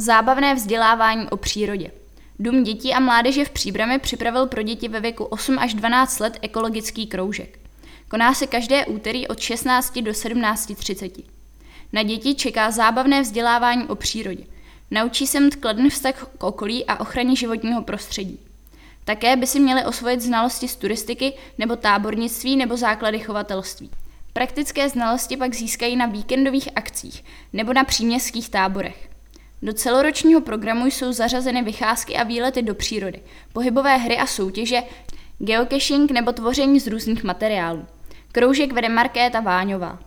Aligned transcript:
Zábavné 0.00 0.54
vzdělávání 0.54 1.26
o 1.30 1.36
přírodě. 1.36 1.90
Dům 2.38 2.64
dětí 2.64 2.92
a 2.92 3.00
mládeže 3.00 3.44
v 3.44 3.50
Příbrami 3.50 3.98
připravil 3.98 4.46
pro 4.46 4.62
děti 4.62 4.88
ve 4.88 5.00
věku 5.00 5.24
8 5.24 5.58
až 5.58 5.74
12 5.74 6.18
let 6.18 6.38
ekologický 6.42 7.06
kroužek. 7.06 7.58
Koná 8.08 8.34
se 8.34 8.46
každé 8.46 8.86
úterý 8.86 9.28
od 9.28 9.40
16 9.40 9.98
do 9.98 10.10
17.30. 10.10 11.24
Na 11.92 12.02
děti 12.02 12.34
čeká 12.34 12.70
zábavné 12.70 13.22
vzdělávání 13.22 13.84
o 13.84 13.94
přírodě. 13.94 14.44
Naučí 14.90 15.26
se 15.26 15.40
mít 15.40 15.56
kladný 15.56 15.90
vztah 15.90 16.26
k 16.38 16.44
okolí 16.44 16.84
a 16.84 17.00
ochraně 17.00 17.36
životního 17.36 17.82
prostředí. 17.82 18.38
Také 19.04 19.36
by 19.36 19.46
si 19.46 19.60
měli 19.60 19.84
osvojit 19.84 20.20
znalosti 20.20 20.68
z 20.68 20.76
turistiky 20.76 21.32
nebo 21.58 21.76
tábornictví 21.76 22.56
nebo 22.56 22.76
základy 22.76 23.18
chovatelství. 23.18 23.90
Praktické 24.32 24.88
znalosti 24.88 25.36
pak 25.36 25.54
získají 25.54 25.96
na 25.96 26.06
víkendových 26.06 26.68
akcích 26.74 27.24
nebo 27.52 27.72
na 27.72 27.84
příměstských 27.84 28.48
táborech. 28.48 29.09
Do 29.62 29.72
celoročního 29.72 30.40
programu 30.40 30.86
jsou 30.86 31.12
zařazeny 31.12 31.62
vycházky 31.62 32.16
a 32.16 32.22
výlety 32.22 32.62
do 32.62 32.74
přírody, 32.74 33.22
pohybové 33.52 33.96
hry 33.96 34.18
a 34.18 34.26
soutěže, 34.26 34.82
geocaching 35.38 36.10
nebo 36.10 36.32
tvoření 36.32 36.80
z 36.80 36.86
různých 36.86 37.24
materiálů. 37.24 37.86
Kroužek 38.32 38.72
vede 38.72 38.88
Markéta 38.88 39.40
Váňová. 39.40 39.98